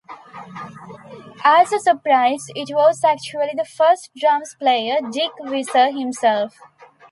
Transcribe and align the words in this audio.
As 1.43 1.71
a 1.71 1.77
surprise 1.79 2.47
it 2.55 2.73
was 2.73 3.03
actually 3.03 3.51
the 3.55 3.63
first 3.65 4.09
drumsplayer 4.17 4.99
Dick 5.11 5.29
Visser 5.45 5.91
himself! 5.91 6.57